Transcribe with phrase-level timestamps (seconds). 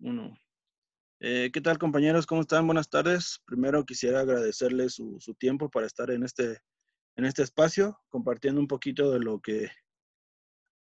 [0.00, 0.34] Uno.
[1.20, 2.26] Eh, ¿Qué tal compañeros?
[2.26, 2.64] ¿Cómo están?
[2.66, 3.42] Buenas tardes.
[3.44, 6.58] Primero quisiera agradecerles su, tiempo para estar en este,
[7.16, 9.68] en este espacio, compartiendo un poquito de lo que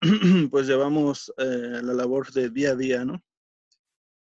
[0.50, 3.22] pues llevamos eh, la labor de día a día, ¿no?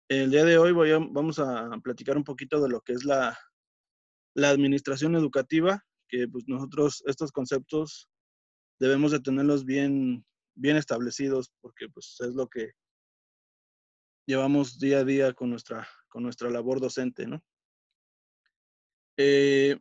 [0.09, 3.39] El día de hoy voy vamos a platicar un poquito de lo que es la,
[4.35, 8.09] la administración educativa, que pues nosotros estos conceptos
[8.81, 12.73] debemos de tenerlos bien, bien establecidos porque pues es lo que
[14.27, 17.43] llevamos día a día con nuestra, con nuestra labor docente, ¿no?
[19.17, 19.79] Eh,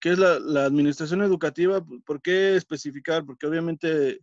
[0.00, 1.84] ¿Qué es la, administración educativa?
[2.04, 3.24] ¿Por qué especificar?
[3.24, 4.20] Porque obviamente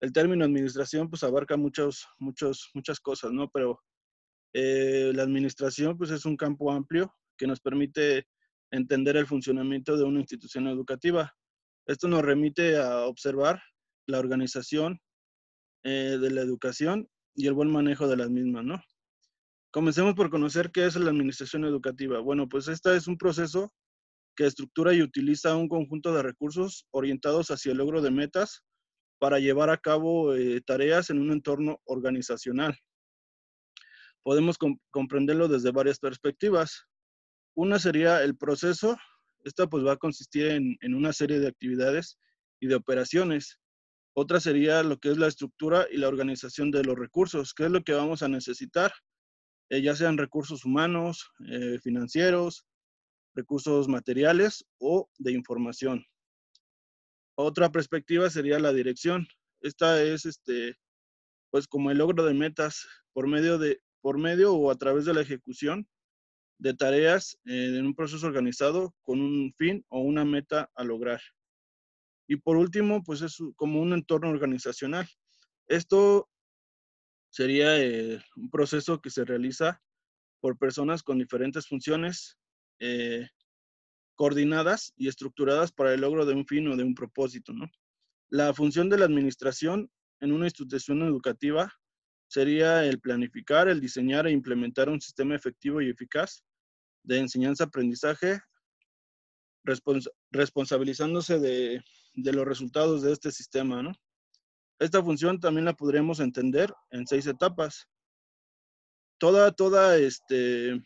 [0.00, 3.50] el término administración pues abarca muchos, muchos, muchas cosas, ¿no?
[3.50, 3.82] Pero
[4.54, 8.26] eh, la administración pues es un campo amplio que nos permite
[8.70, 11.34] entender el funcionamiento de una institución educativa.
[11.86, 13.62] Esto nos remite a observar
[14.06, 14.98] la organización
[15.84, 18.82] eh, de la educación y el buen manejo de las mismas, ¿no?
[19.72, 22.18] Comencemos por conocer qué es la administración educativa.
[22.20, 23.72] Bueno, pues esta es un proceso
[24.36, 28.62] que estructura y utiliza un conjunto de recursos orientados hacia el logro de metas
[29.18, 32.76] para llevar a cabo eh, tareas en un entorno organizacional.
[34.22, 34.58] Podemos
[34.90, 36.84] comprenderlo desde varias perspectivas.
[37.54, 38.98] Una sería el proceso.
[39.42, 42.18] Esta pues va a consistir en, en una serie de actividades
[42.60, 43.58] y de operaciones
[44.14, 47.70] otra sería lo que es la estructura y la organización de los recursos, qué es
[47.70, 48.92] lo que vamos a necesitar,
[49.72, 52.66] eh, ya sean recursos humanos, eh, financieros,
[53.34, 56.04] recursos materiales o de información.
[57.36, 59.26] Otra perspectiva sería la dirección.
[59.62, 60.76] Esta es este
[61.50, 65.14] pues como el logro de metas por medio de por medio o a través de
[65.14, 65.88] la ejecución
[66.58, 71.22] de tareas eh, en un proceso organizado con un fin o una meta a lograr.
[72.28, 75.08] Y por último, pues es como un entorno organizacional.
[75.66, 76.28] Esto
[77.32, 79.82] sería eh, un proceso que se realiza
[80.40, 82.38] por personas con diferentes funciones
[82.78, 83.26] eh,
[84.14, 87.54] coordinadas y estructuradas para el logro de un fin o de un propósito.
[88.28, 89.90] La función de la administración
[90.20, 91.72] en una institución educativa
[92.28, 96.44] sería el planificar, el diseñar e implementar un sistema efectivo y eficaz
[97.02, 98.40] de enseñanza-aprendizaje,
[100.30, 101.82] responsabilizándose de
[102.32, 103.82] los resultados de este sistema.
[104.78, 107.88] Esta función también la podríamos entender en seis etapas.
[109.18, 110.82] Toda, toda, este,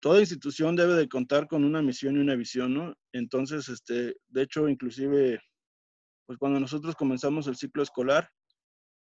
[0.00, 2.94] toda institución debe de contar con una misión y una visión, ¿no?
[3.12, 5.40] Entonces, este, de hecho, inclusive,
[6.26, 8.30] pues cuando nosotros comenzamos el ciclo escolar,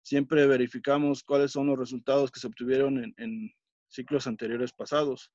[0.02, 3.50] siempre verificamos cuáles son los resultados que se obtuvieron en, en
[3.88, 5.32] ciclos anteriores pasados.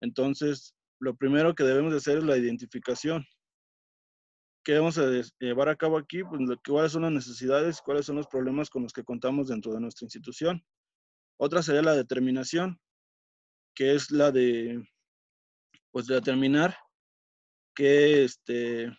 [0.00, 3.24] Entonces, lo primero que debemos de hacer es la identificación
[4.64, 5.04] que vamos a
[5.38, 8.92] llevar a cabo aquí, pues, cuáles son las necesidades, cuáles son los problemas con los
[8.92, 10.64] que contamos dentro de nuestra institución.
[11.38, 12.80] Otra sería la determinación,
[13.74, 14.82] que es la de,
[15.90, 16.76] pues, determinar
[17.74, 18.96] que, este,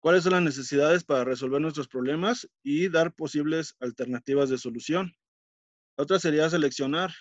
[0.00, 5.12] cuáles son las necesidades para resolver nuestros problemas y dar posibles alternativas de solución.
[5.98, 7.12] Otra sería seleccionar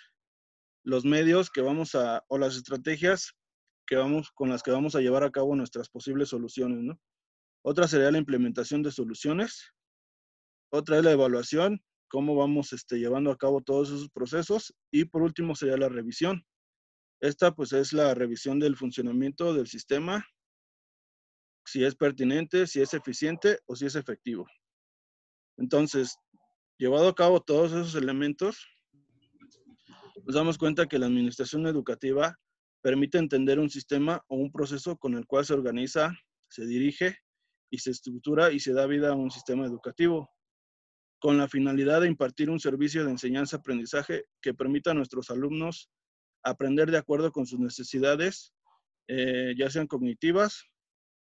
[0.83, 3.35] los medios que vamos a, o las estrategias
[3.85, 7.00] que vamos, con las que vamos a llevar a cabo nuestras posibles soluciones, ¿no?
[7.63, 9.73] Otra sería la implementación de soluciones.
[10.72, 14.75] Otra es la evaluación, cómo vamos este, llevando a cabo todos esos procesos.
[14.91, 16.45] Y por último sería la revisión.
[17.22, 20.25] Esta pues es la revisión del funcionamiento del sistema,
[21.66, 24.45] si es pertinente, si es eficiente o si es efectivo.
[25.57, 26.18] Entonces,
[26.78, 28.68] llevado a cabo todos esos elementos,
[30.24, 32.38] nos damos cuenta que la administración educativa
[32.85, 36.16] permite entender un sistema o un proceso con el cual se organiza,
[36.51, 37.18] se dirige
[37.72, 40.29] y se estructura y se da vida a un sistema educativo,
[41.19, 45.90] con la finalidad de impartir un servicio de enseñanza-aprendizaje que permita a nuestros alumnos
[46.44, 48.53] aprender de acuerdo con sus necesidades,
[49.07, 50.66] eh, ya sean cognitivas,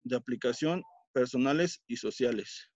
[0.02, 0.82] de aplicación,
[1.12, 2.68] personales y sociales.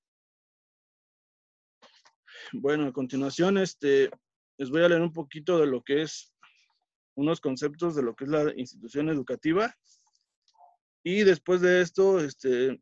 [2.52, 4.08] Bueno, a continuación, este,
[4.56, 6.32] les voy a leer un poquito de lo que es
[7.18, 9.74] unos conceptos de lo que es la institución educativa.
[11.02, 12.80] Y después de esto, este,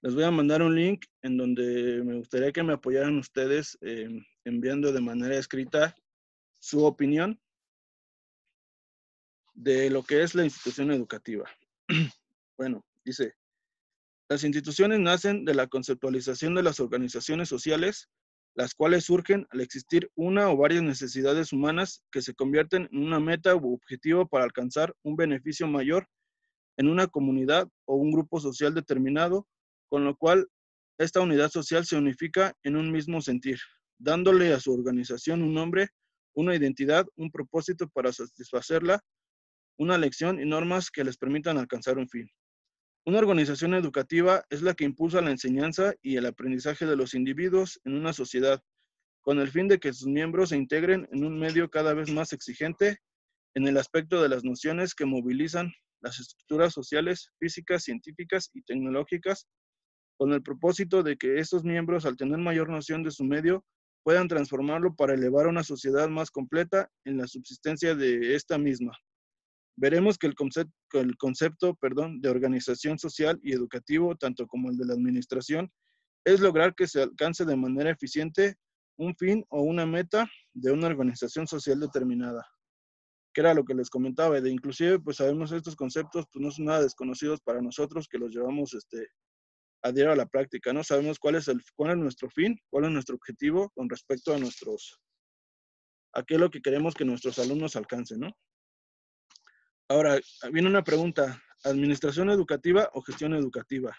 [0.00, 4.24] les voy a mandar un link en donde me gustaría que me apoyaran ustedes em,
[4.46, 5.94] enviando de manera escrita
[6.58, 7.38] su opinión
[9.52, 11.44] de lo que es la institución educativa.
[12.56, 13.34] bueno, dice,
[14.30, 18.08] las instituciones nacen de la conceptualización de las organizaciones sociales
[18.58, 23.20] las cuales surgen al existir una o varias necesidades humanas que se convierten en una
[23.20, 26.08] meta u objetivo para alcanzar un beneficio mayor
[26.76, 29.46] en una comunidad o un grupo social determinado,
[29.88, 30.48] con lo cual
[30.98, 33.60] esta unidad social se unifica en un mismo sentir,
[33.96, 35.90] dándole a su organización un nombre
[36.34, 39.00] una identidad, un propósito para satisfacerla,
[39.76, 42.28] una lección y normas que les permitan alcanzar un fin.
[43.08, 47.80] Una organización educativa es la que impulsa la enseñanza y el aprendizaje de los individuos
[47.86, 48.62] en una sociedad,
[49.22, 52.34] con el fin de que sus miembros se integren en un medio cada vez más
[52.34, 52.98] exigente
[53.54, 55.72] en el aspecto de las nociones que movilizan
[56.02, 59.46] las estructuras sociales, físicas, científicas y tecnológicas,
[60.18, 63.64] con el propósito de que estos miembros, al tener mayor noción de su medio,
[64.02, 68.92] puedan transformarlo para elevar a una sociedad más completa en la subsistencia de esta misma.
[69.80, 74.76] Veremos que el concepto, el concepto perdón, de organización social y educativo, tanto como el
[74.76, 75.70] de la administración,
[76.24, 78.56] es lograr que se alcance de manera eficiente
[78.96, 82.44] un fin o una meta de una organización social determinada
[83.32, 86.64] que era lo que les comentaba, de inclusive pues sabemos estos conceptos pues no son
[86.64, 89.06] nada desconocidos para nosotros que los llevamos este,
[89.82, 90.82] a diario a la práctica, ¿no?
[90.82, 94.38] Sabemos cuál es, el, cuál es nuestro fin, cuál es nuestro objetivo con respecto a
[94.38, 94.98] nuestros,
[96.14, 98.32] a qué es lo que queremos que nuestros alumnos alcancen, ¿no?
[99.90, 100.20] Ahora,
[100.52, 103.96] viene una pregunta, ¿administración educativa o gestión educativa?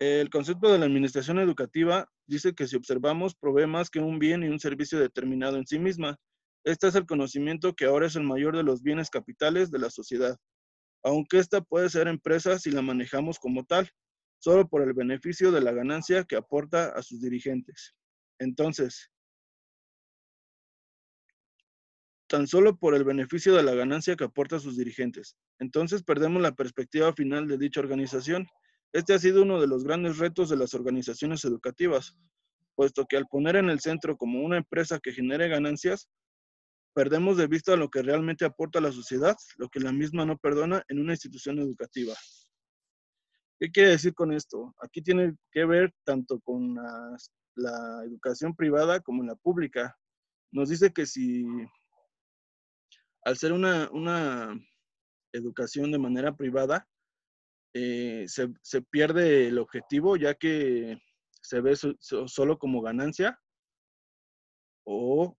[0.00, 4.42] El concepto de la administración educativa dice que si observamos, provee más que un bien
[4.42, 6.16] y un servicio determinado en sí misma,
[6.64, 9.90] este es el conocimiento que ahora es el mayor de los bienes capitales de la
[9.90, 10.36] sociedad,
[11.04, 13.88] aunque esta puede ser empresa si la manejamos como tal,
[14.38, 17.94] solo por el beneficio de la ganancia que aporta a sus dirigentes.
[18.40, 19.08] Entonces,
[22.28, 25.36] tan solo por el beneficio de la ganancia que aporta a sus dirigentes.
[25.58, 28.46] Entonces perdemos la perspectiva final de dicha organización.
[28.92, 32.16] Este ha sido uno de los grandes retos de las organizaciones educativas,
[32.74, 36.08] puesto que al poner en el centro como una empresa que genere ganancias,
[36.94, 40.38] perdemos de vista lo que realmente aporta a la sociedad, lo que la misma no
[40.38, 42.14] perdona en una institución educativa.
[43.58, 44.74] ¿Qué quiere decir con esto?
[44.82, 49.96] Aquí tiene que ver tanto con la, educación privada como en la pública.
[50.52, 51.44] Nos dice que si
[53.26, 54.56] al ser una, una
[55.32, 56.86] educación de manera privada,
[57.74, 61.02] eh, se, se, pierde el objetivo ya que
[61.42, 63.40] se ve solo como ganancia
[64.84, 65.36] o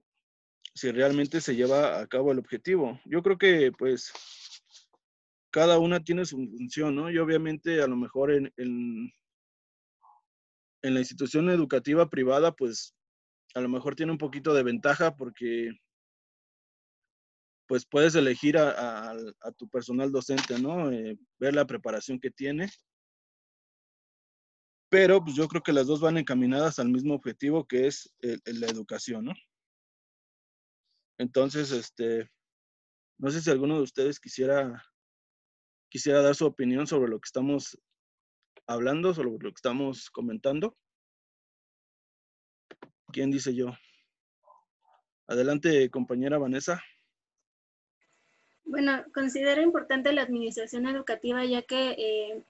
[0.75, 2.99] si realmente se lleva a cabo el objetivo.
[3.05, 4.11] Yo creo que pues
[5.49, 7.09] cada una tiene su función, ¿no?
[7.09, 9.13] Y obviamente a lo mejor en, en,
[10.81, 12.93] la institución educativa privada pues
[13.55, 15.71] a lo mejor tiene un poquito de ventaja porque
[17.67, 19.13] pues puedes elegir a,
[19.57, 20.91] tu personal docente, ¿no?
[20.91, 22.69] Eh, ver la preparación que tiene.
[24.89, 28.67] Pero pues yo creo que las dos van encaminadas al mismo objetivo que es la
[28.67, 29.33] educación, ¿no?
[31.19, 32.29] Entonces, este,
[33.17, 34.83] no sé si alguno de ustedes quisiera,
[35.89, 37.77] quisiera dar su opinión sobre lo que estamos
[38.67, 40.77] hablando, sobre lo que estamos comentando.
[43.11, 43.71] ¿Quién dice yo?
[45.27, 46.81] Adelante, compañera Vanessa.
[48.67, 52.43] Bueno, considero importante la administración educativa ya que eh,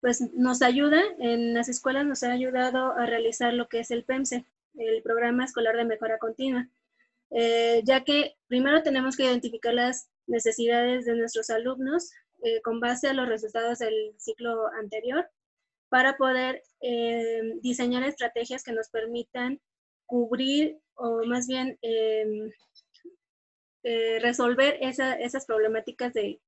[0.00, 4.02] pues nos ayuda, en las escuelas nos ha ayudado a realizar lo que es el
[4.02, 4.46] PEMSE,
[4.76, 6.68] el Programa Escolar de Mejora Continua.
[7.30, 12.10] Eh, ya que primero tenemos que identificar las necesidades de nuestros alumnos
[12.42, 15.28] eh, con base a los resultados del ciclo anterior
[15.90, 19.60] para poder eh, diseñar estrategias que nos permitan
[20.06, 21.78] cubrir o más bien
[23.82, 26.40] resolver esas problemáticas de,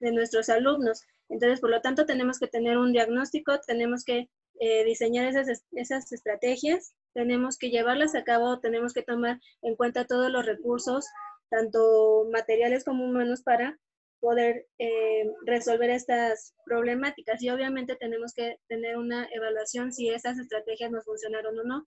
[0.00, 1.02] nuestros alumnos.
[1.28, 4.28] Entonces, por lo tanto, tenemos que tener un diagnóstico, tenemos que
[4.60, 10.06] eh, diseñar esas, esas estrategias, tenemos que llevarlas a cabo, tenemos que tomar en cuenta
[10.06, 11.06] todos los recursos,
[11.48, 13.78] tanto materiales como humanos, para
[14.20, 17.40] poder eh, resolver estas problemáticas.
[17.42, 21.86] Y obviamente tenemos que tener una evaluación si esas estrategias nos funcionaron o no.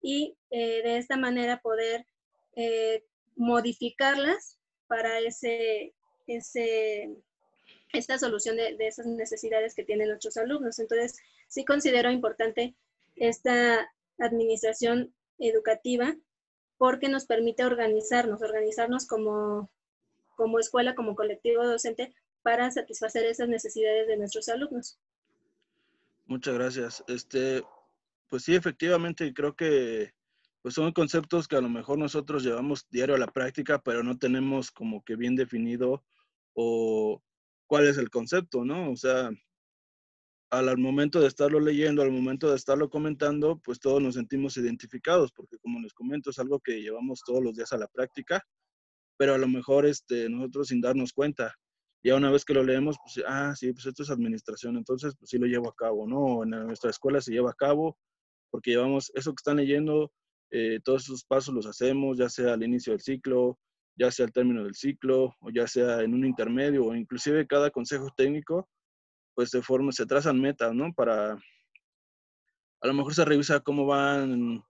[0.00, 2.06] Y eh, de esta manera poder
[3.36, 5.94] modificarlas para ese,
[6.26, 7.14] ese,
[7.92, 10.78] esta solución de, de, esas necesidades que tienen nuestros alumnos.
[10.78, 11.16] Entonces,
[11.48, 12.74] sí considero importante
[13.14, 13.88] esta
[14.18, 16.16] administración educativa
[16.78, 19.70] porque nos permite organizarnos, organizarnos como,
[20.36, 24.98] como escuela, como colectivo docente para satisfacer esas necesidades de nuestros alumnos.
[26.26, 27.04] Muchas gracias.
[27.08, 27.62] Este,
[28.28, 30.12] pues sí, efectivamente, creo que
[30.66, 34.18] pues son conceptos que a lo mejor nosotros llevamos diario a la práctica, pero no
[34.18, 36.04] tenemos como que bien definido
[36.54, 37.22] o
[37.68, 38.90] cuál es el concepto, ¿no?
[38.90, 39.30] O sea,
[40.50, 45.30] al, momento de estarlo leyendo, al momento de estarlo comentando, pues todos nos sentimos identificados,
[45.30, 48.42] porque como les comento, es algo que llevamos todos los días a la práctica,
[49.16, 51.54] pero a lo mejor este, nosotros sin darnos cuenta.
[52.02, 55.30] Ya una vez que lo leemos, pues, ah, sí, pues esto es administración, entonces, pues
[55.30, 56.42] sí lo llevo a cabo, ¿no?
[56.42, 57.96] En nuestra escuela se lleva a cabo,
[58.50, 60.10] porque llevamos eso que están leyendo,
[60.50, 63.58] eh, todos esos pasos los hacemos, ya sea al inicio del ciclo,
[63.96, 67.70] ya sea al término del ciclo, o ya sea en un intermedio, o inclusive cada
[67.70, 68.68] consejo técnico,
[69.34, 70.92] pues se forma, se trazan metas, ¿no?
[70.94, 74.62] Para, a lo mejor se revisa cómo van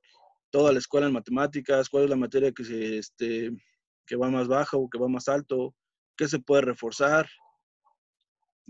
[0.50, 3.50] toda la escuela en matemáticas, cuál es la materia que, se, este,
[4.06, 5.74] que va más baja o que va más alto,
[6.16, 7.28] qué se puede reforzar,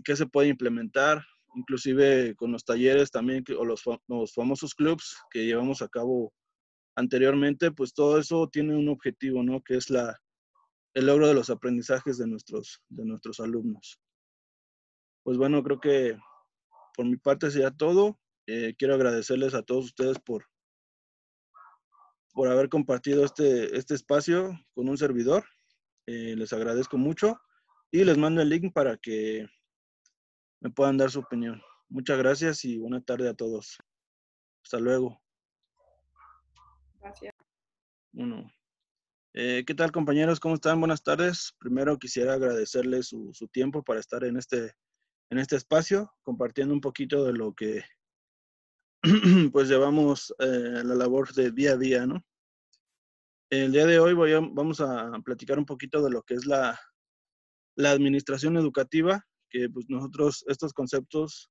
[0.03, 1.23] qué se puede implementar,
[1.55, 6.33] inclusive con los talleres también, o los, los famosos clubs que llevamos a cabo
[6.97, 9.61] anteriormente, pues todo eso tiene un objetivo, ¿no?
[9.61, 10.19] Que es la,
[10.95, 13.99] el logro de los aprendizajes de nuestros, de nuestros alumnos.
[15.23, 16.17] Pues bueno, creo que
[16.95, 18.19] por mi parte sería todo.
[18.47, 20.45] Eh, quiero agradecerles a todos ustedes por,
[22.33, 25.45] por haber compartido este, este espacio con un servidor.
[26.07, 27.39] Eh, les agradezco mucho
[27.91, 29.47] y les mando el link para que
[30.61, 31.61] me puedan dar su opinión.
[31.89, 33.77] Muchas gracias y buena tarde a todos.
[34.63, 35.26] Hasta luego.
[36.99, 37.35] Gracias.
[38.11, 38.49] Bueno,
[39.33, 40.39] eh, ¿qué tal compañeros?
[40.39, 40.79] ¿Cómo están?
[40.79, 41.53] Buenas tardes.
[41.59, 44.73] Primero quisiera agradecerles su, su, tiempo para estar en este,
[45.29, 47.83] en este espacio, compartiendo un poquito de lo que
[49.51, 52.23] pues llevamos eh, la labor de día a día, ¿no?
[53.49, 56.45] El día de hoy voy a, vamos a platicar un poquito de lo que es
[56.45, 56.79] la,
[57.75, 61.49] la administración educativa, que pues nosotros estos conceptos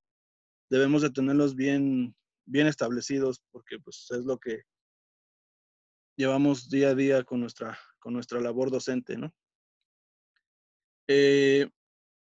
[0.68, 4.62] debemos de tenerlos bien, bien establecidos porque pues es lo que
[6.16, 9.34] llevamos día a día con nuestra, con nuestra labor docente, ¿no?
[11.08, 11.68] Eh,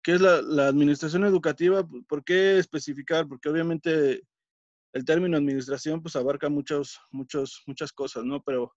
[0.02, 1.86] ¿Qué es la, la, administración educativa?
[2.06, 3.26] ¿Por qué especificar?
[3.26, 4.22] Porque obviamente
[4.92, 8.42] el término administración pues abarca muchos, muchos, muchas cosas, ¿no?
[8.42, 8.74] Pero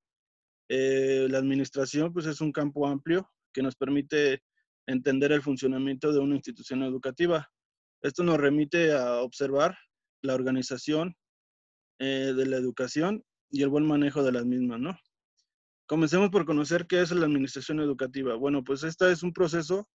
[0.70, 4.42] eh, la administración pues es un campo amplio que nos permite
[4.88, 7.52] entender el funcionamiento de una institución educativa.
[8.02, 9.78] Esto nos remite a observar
[10.22, 11.16] la organización
[12.00, 14.98] eh, de la educación y el buen manejo de las mismas, ¿no?
[15.86, 18.36] Comencemos por conocer qué es la administración educativa.
[18.36, 19.90] Bueno, pues esta es un proceso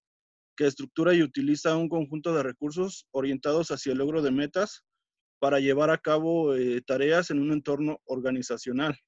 [0.57, 4.85] que estructura y utiliza un conjunto de recursos orientados hacia el logro de metas
[5.39, 8.99] para llevar a cabo eh, tareas en un entorno organizacional.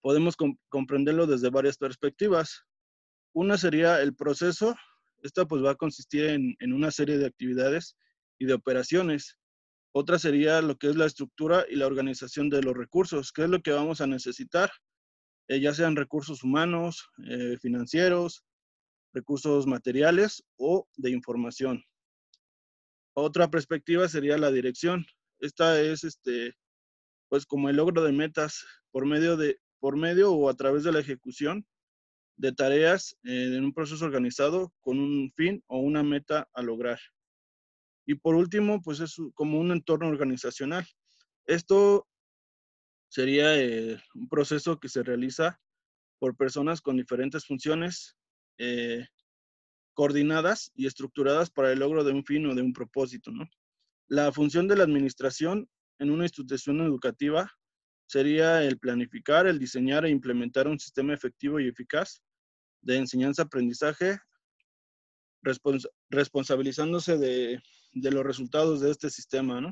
[0.00, 2.64] Podemos comp comprenderlo desde varias perspectivas.
[3.32, 4.76] Una sería el proceso.
[5.22, 7.96] Esta pues va a consistir en, en una serie de actividades
[8.38, 9.38] y de operaciones.
[9.96, 13.30] Otra sería lo que es la estructura y la organización de los recursos.
[13.30, 14.72] ¿Qué es lo que vamos a necesitar?
[15.46, 18.44] Eh, ya sean recursos humanos, eh, financieros,
[19.12, 21.84] recursos materiales o de información.
[23.14, 25.06] Otra perspectiva sería la dirección.
[25.38, 26.56] Esta es, este,
[27.28, 30.90] pues, como el logro de metas por medio de, por medio o a través de
[30.90, 31.64] la ejecución
[32.36, 36.98] de tareas eh, en un proceso organizado con un fin o una meta a lograr.
[38.06, 40.86] Y por último, pues es como un entorno organizacional.
[41.46, 42.06] Esto
[43.08, 45.60] sería eh, un proceso que se realiza
[46.18, 48.16] por personas con diferentes funciones
[48.58, 49.06] eh,
[49.94, 53.30] coordinadas y estructuradas para el logro de un fin o de un propósito.
[53.30, 53.48] ¿no?
[54.08, 55.68] La función de la administración
[55.98, 57.50] en una institución educativa
[58.06, 62.22] sería el planificar, el diseñar e implementar un sistema efectivo y eficaz
[62.82, 64.18] de enseñanza-aprendizaje,
[65.42, 67.62] respons responsabilizándose de,
[67.94, 69.60] de, los resultados de este sistema.
[69.60, 69.70] ¿no?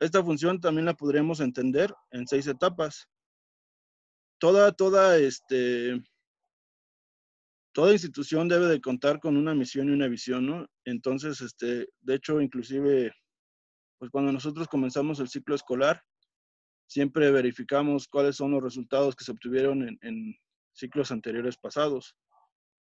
[0.00, 3.08] Esta función también la podríamos entender en seis etapas.
[4.38, 6.02] Toda, toda, este,
[7.72, 10.66] toda institución debe de contar con una misión y una visión, ¿no?
[10.84, 13.12] Entonces, este, de hecho, inclusive,
[13.98, 16.02] pues cuando nosotros comenzamos el ciclo escolar,
[16.86, 20.36] siempre verificamos cuáles son los resultados que se obtuvieron en, en
[20.74, 22.14] ciclos anteriores pasados.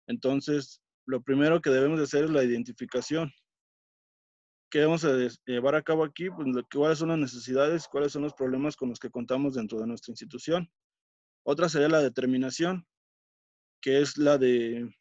[0.08, 3.32] Entonces, lo primero que debemos de hacer es la identificación.
[4.74, 5.16] ¿Qué vamos a
[5.46, 6.28] llevar a cabo aquí?
[6.30, 9.86] Pues, cuáles son las necesidades, cuáles son los problemas con los que contamos dentro de
[9.86, 10.68] nuestra institución.
[11.44, 12.84] Otra sería la determinación
[13.80, 14.92] que es la de,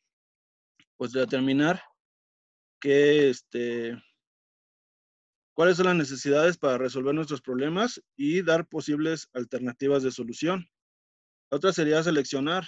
[0.95, 1.81] pues, de determinar
[2.79, 3.99] que, este,
[5.55, 10.69] cuáles son las necesidades para resolver nuestros problemas y dar posibles alternativas de solución.
[11.49, 12.67] Otra sería seleccionar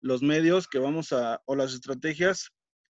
[0.00, 2.54] los medios que vamos a, o las estrategias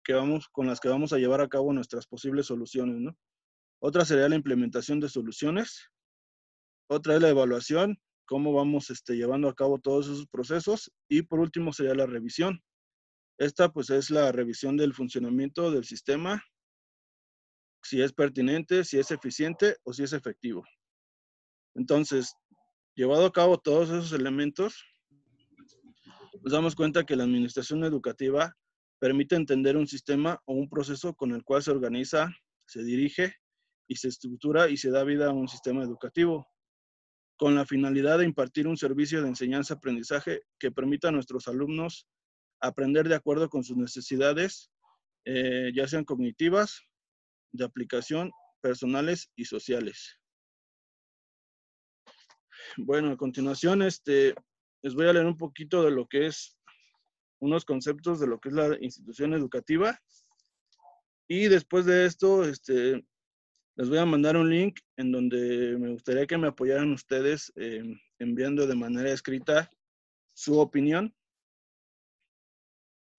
[0.07, 3.17] que vamos, con las que vamos a llevar a cabo nuestras posibles soluciones, ¿no?
[3.81, 5.91] Otra sería la implementación de soluciones.
[6.89, 10.93] Otra es la evaluación cómo vamos este, llevando a cabo todos esos procesos.
[11.09, 12.63] Y por último sería la revisión.
[13.39, 16.43] Esta pues es la revisión del funcionamiento del sistema,
[17.83, 20.65] si es pertinente, si es eficiente o si es efectivo.
[21.75, 22.35] Entonces,
[22.95, 24.83] llevado a cabo todos esos elementos,
[26.43, 28.57] nos damos cuenta que la administración educativa
[28.99, 32.35] permite entender un sistema o un proceso con el cual se organiza,
[32.67, 33.35] se dirige
[33.89, 36.49] y se estructura y se da vida a un sistema educativo
[37.37, 42.09] con la finalidad de impartir un servicio de enseñanza-aprendizaje que permita a nuestros alumnos
[42.61, 44.71] aprender de acuerdo con sus necesidades,
[45.27, 46.81] eh, ya sean cognitivas,
[47.53, 50.19] de aplicación, personales y sociales.
[52.79, 54.35] Bueno, a continuación, este,
[54.83, 56.56] les voy a leer un poquito de lo que es
[57.39, 60.01] unos conceptos de lo que es la institución educativa.
[61.29, 63.05] Y después de esto, este,
[63.77, 67.83] les voy a mandar un link en donde me gustaría que me apoyaran ustedes eh,
[68.19, 69.71] enviando de manera escrita
[70.35, 71.15] su opinión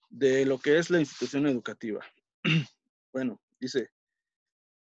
[0.10, 2.06] de lo que es la institución educativa.
[3.14, 3.90] bueno, dice,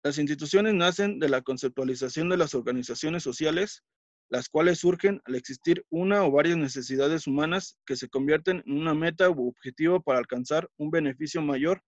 [0.02, 3.82] las instituciones nacen de la conceptualización de las organizaciones sociales
[4.28, 8.94] las cuales surgen al existir una o varias necesidades humanas que se convierten en una
[8.94, 11.82] meta u objetivo para alcanzar un beneficio mayor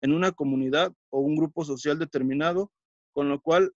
[0.00, 2.72] en una comunidad o un grupo social determinado,
[3.12, 3.72] con lo cual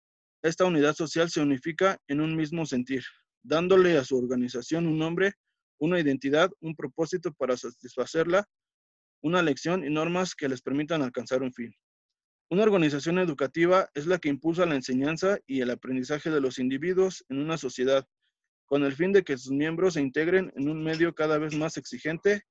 [0.42, 3.02] esta unidad social se unifica en un mismo sentir,
[3.42, 5.34] dándole a su organización un nombre,
[5.78, 8.46] una identidad, un propósito para satisfacerla,
[9.22, 11.74] una lección y normas que les permitan alcanzar un fin.
[12.48, 17.24] Una organización educativa es la que impulsa la enseñanza y el aprendizaje de los individuos
[17.28, 18.06] en una sociedad,
[18.66, 21.76] con el fin de que sus miembros se integren en un medio cada vez más
[21.76, 22.44] exigente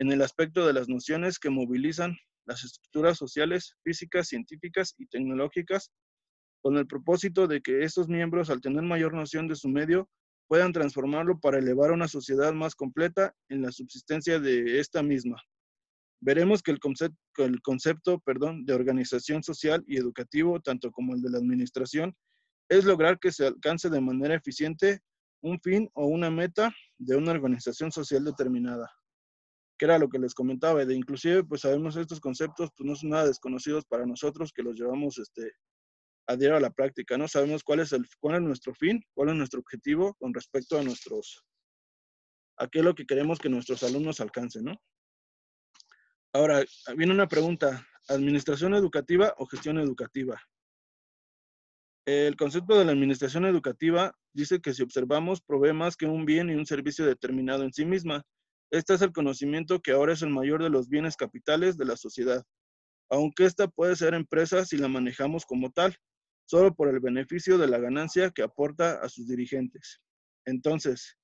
[0.00, 5.92] en el aspecto de las nociones que movilizan las estructuras sociales, físicas, científicas y tecnológicas,
[6.60, 10.10] con el propósito de que estos miembros, al tener mayor noción de su medio,
[10.48, 15.40] puedan transformarlo para elevar a una sociedad más completa en la subsistencia de esta misma
[16.20, 21.22] veremos que el concepto, el concepto perdón, de organización social y educativo, tanto como el
[21.22, 22.14] de la administración,
[22.68, 25.00] es lograr que se alcance de manera eficiente
[25.42, 28.90] un fin o una meta de una organización social determinada.
[29.78, 33.10] Que era lo que les comentaba, de inclusive pues sabemos estos conceptos pues no son
[33.10, 35.52] nada desconocidos para nosotros que los llevamos este,
[36.26, 37.28] a diario a la práctica, ¿no?
[37.28, 40.82] Sabemos cuál es, el, cuál es nuestro fin, cuál es nuestro objetivo con respecto a
[40.82, 41.44] nuestros,
[42.58, 44.74] a qué es lo que queremos que nuestros alumnos alcancen, ¿no?
[46.36, 46.62] Ahora,
[46.98, 50.38] viene una pregunta, ¿administración educativa o gestión educativa?
[52.04, 56.50] El concepto de la administración educativa dice que si observamos, provee más que un bien
[56.50, 58.22] y un servicio determinado en sí misma.
[58.70, 61.96] Este es el conocimiento que ahora es el mayor de los bienes capitales de la
[61.96, 62.44] sociedad,
[63.08, 65.96] aunque esta puede ser empresa si la manejamos como tal,
[66.44, 70.02] solo por el beneficio de la ganancia que aporta a sus dirigentes.
[70.44, 71.16] Entonces,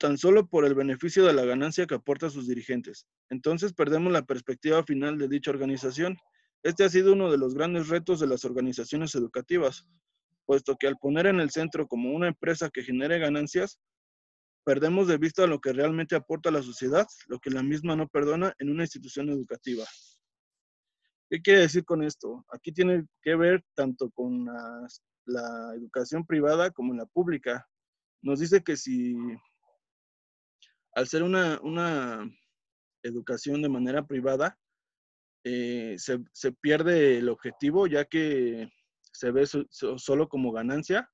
[0.00, 3.06] tan solo por el beneficio de la ganancia que aporta a sus dirigentes.
[3.28, 6.16] Entonces perdemos la perspectiva final de dicha organización.
[6.62, 9.86] Este ha sido uno de los grandes retos de las organizaciones educativas,
[10.46, 13.78] puesto que al poner en el centro como una empresa que genere ganancias,
[14.64, 18.08] perdemos de vista lo que realmente aporta a la sociedad, lo que la misma no
[18.08, 19.84] perdona en una institución educativa.
[21.28, 22.46] ¿Qué quiere decir con esto?
[22.54, 24.88] Aquí tiene que ver tanto con la,
[25.26, 27.68] la educación privada como la pública.
[28.22, 29.14] Nos dice que si
[30.94, 31.60] al ser una,
[33.02, 34.58] educación de manera privada,
[35.44, 38.68] eh, se, pierde el objetivo ya que
[39.12, 41.10] se ve solo como ganancia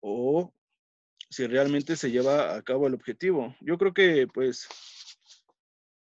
[0.00, 0.54] o
[1.28, 3.56] si realmente se lleva a cabo el objetivo.
[3.60, 4.68] Yo creo que pues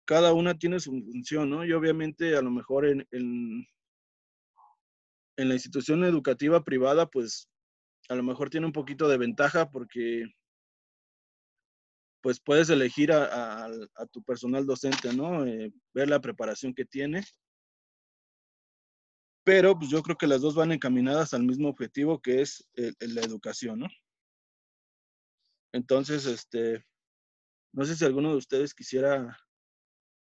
[0.06, 1.66] cada una tiene su función, ¿no?
[1.66, 3.68] Y obviamente a lo mejor en, en,
[5.38, 7.50] en la institución educativa privada pues
[8.10, 10.26] a lo mejor tiene un poquito de ventaja porque
[12.26, 13.70] pues puedes elegir a,
[14.12, 15.46] tu personal docente, ¿no?
[15.46, 17.24] Eh, ver la preparación que tiene.
[19.44, 23.22] Pero pues yo creo que las dos van encaminadas al mismo objetivo que es la
[23.22, 23.88] educación, ¿no?
[25.72, 26.84] Entonces, este,
[27.74, 29.38] no sé si alguno de ustedes quisiera,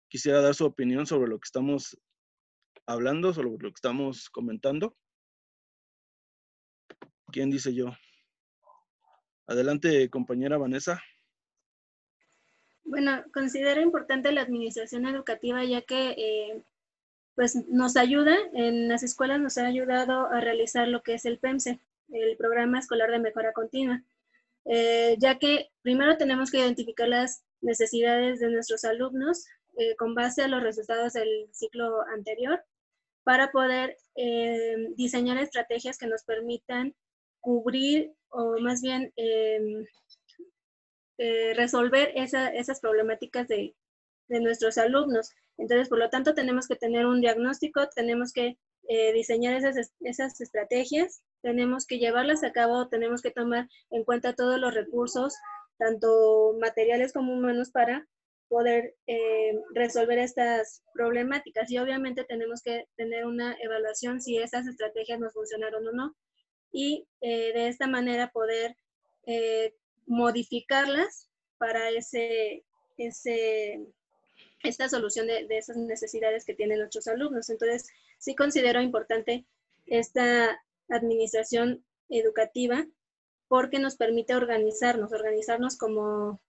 [0.08, 1.98] quisiera dar su opinión sobre lo que estamos
[2.86, 4.96] hablando, sobre lo que estamos comentando.
[7.32, 7.86] ¿Quién dice yo?
[9.48, 11.02] Adelante, compañera Vanessa.
[12.90, 16.62] Bueno, considero importante la administración educativa ya que eh,
[17.36, 21.38] pues nos ayuda, en las escuelas nos ha ayudado a realizar lo que es el
[21.38, 24.02] PEMSE, el Programa Escolar de Mejora Continua,
[24.64, 29.46] eh, ya que primero tenemos que identificar las necesidades de nuestros alumnos
[29.78, 32.60] eh, con base a los resultados del ciclo anterior
[33.22, 33.96] para poder
[34.96, 36.94] diseñar estrategias que nos permitan
[37.38, 39.12] cubrir o más bien
[41.22, 43.74] eh, resolver esas problemáticas de,
[44.28, 45.32] nuestros alumnos.
[45.58, 48.56] Entonces, por lo tanto, tenemos que tener un diagnóstico, tenemos que
[48.88, 54.58] eh, diseñar esas, estrategias, tenemos que llevarlas a cabo, tenemos que tomar en cuenta todos
[54.58, 55.34] los recursos,
[55.76, 58.06] tanto materiales como humanos, para
[58.48, 61.70] poder eh, resolver estas problemáticas.
[61.70, 66.16] Y obviamente tenemos que tener una evaluación si esas estrategias nos funcionaron o no.
[66.72, 68.74] y eh, de esta manera poder
[70.06, 72.64] modificarlas para ese,
[72.98, 73.86] ese,
[74.62, 77.50] esta solución de, de, esas necesidades que tienen nuestros alumnos.
[77.50, 79.44] Entonces, sí considero importante
[79.86, 82.86] esta administración educativa
[83.48, 86.40] porque nos permite organizarnos, organizarnos como,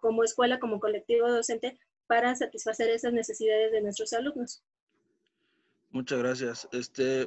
[0.00, 4.62] como escuela, como colectivo docente, para satisfacer esas necesidades de nuestros alumnos.
[5.90, 6.68] Muchas gracias.
[6.70, 7.26] Este,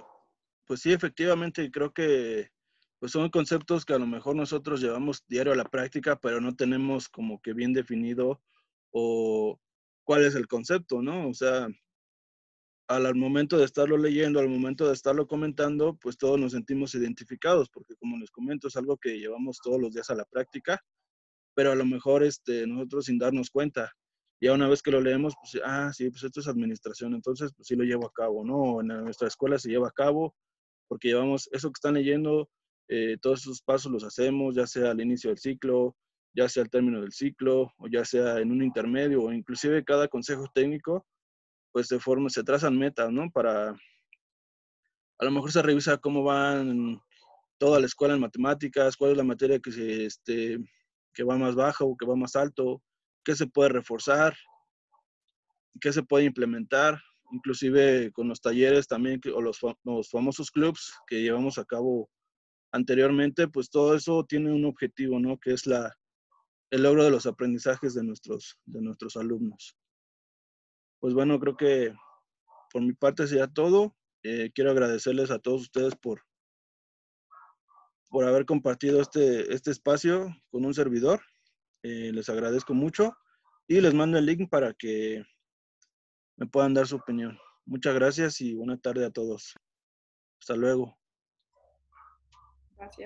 [0.67, 2.51] pues sí, efectivamente, creo que
[2.99, 6.55] pues son conceptos que a lo mejor nosotros llevamos diario a la práctica, pero no
[6.55, 8.41] tenemos como que bien definido
[8.91, 9.60] o
[10.03, 11.29] cuál es el concepto, ¿no?
[11.29, 11.67] O sea,
[12.88, 17.69] al, momento de estarlo leyendo, al momento de estarlo comentando, pues todos nos sentimos identificados,
[17.69, 20.81] porque como les comento, es algo que llevamos todos los días a la práctica,
[21.53, 23.91] pero a lo mejor este, nosotros sin darnos cuenta.
[24.39, 27.67] Ya una vez que lo leemos, pues, ah, sí, pues esto es administración, entonces, pues
[27.67, 28.81] sí lo llevo a cabo, ¿no?
[28.81, 30.36] En nuestra escuela se lleva a cabo,
[30.88, 32.49] porque llevamos eso que están leyendo,
[32.88, 35.95] eh, todos esos pasos los hacemos, ya sea al inicio del ciclo,
[36.34, 40.08] ya sea al término del ciclo, o ya sea en un intermedio, o inclusive cada
[40.08, 41.06] consejo técnico,
[41.71, 43.30] pues se forma, se trazan metas, ¿no?
[43.32, 47.02] Para, a lo mejor se revisa cómo van
[47.58, 50.60] toda la escuela en matemáticas, cuál es la materia que, se, este,
[51.13, 52.82] que va más baja o que va más alto,
[53.23, 54.38] qué se puede reforzar,
[55.82, 61.21] qué se puede implementar, inclusive con los talleres también o los, los famosos clubs que
[61.21, 62.10] llevamos a cabo
[62.77, 65.37] anteriormente, pues todo eso tiene un objetivo, ¿no?
[65.37, 65.93] Que es la,
[66.71, 69.75] el logro de los aprendizajes de nuestros, de nuestros alumnos.
[70.99, 71.93] Pues bueno, creo que
[72.71, 73.95] por mi parte sería todo.
[74.23, 76.23] Eh, quiero agradecerles a todos ustedes por,
[78.09, 81.21] por haber compartido este, este espacio con un servidor.
[81.83, 83.15] Eh, les agradezco mucho
[83.67, 85.23] y les mando el link para que
[86.35, 87.37] me puedan dar su opinión.
[87.65, 89.53] Muchas gracias y buena tarde a todos.
[90.39, 90.97] Hasta luego.
[92.77, 93.05] Gracias.